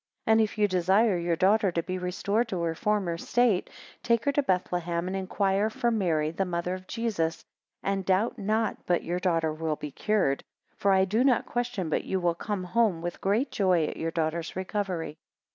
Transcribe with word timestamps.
10 0.25 0.31
And 0.33 0.41
if 0.41 0.57
you 0.57 0.67
desire 0.67 1.15
your 1.15 1.35
daughter 1.35 1.71
to 1.71 1.83
be 1.83 1.99
restored 1.99 2.47
to 2.47 2.59
her 2.63 2.73
former 2.73 3.19
state, 3.19 3.69
take 4.01 4.25
her 4.25 4.31
to 4.31 4.41
Bethlehem, 4.41 5.05
and 5.07 5.15
inquire 5.15 5.69
for 5.69 5.91
Mary 5.91 6.31
the 6.31 6.43
mother 6.43 6.73
of 6.73 6.87
Jesus, 6.87 7.45
and 7.83 8.03
doubt 8.03 8.39
not 8.39 8.83
but 8.87 9.03
your 9.03 9.19
daughter 9.19 9.53
will 9.53 9.75
be 9.75 9.91
cured; 9.91 10.43
for 10.75 10.91
I 10.91 11.05
do 11.05 11.23
not 11.23 11.45
question 11.45 11.87
but 11.87 12.03
you 12.03 12.19
will 12.19 12.33
come 12.33 12.63
home 12.63 13.03
with 13.03 13.21
great 13.21 13.51
joy 13.51 13.85
at 13.85 13.97
your 13.97 14.09
daughter's 14.09 14.55
recovery. 14.55 15.17